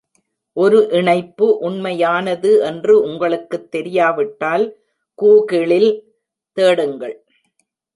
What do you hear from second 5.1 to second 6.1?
கூகிளில்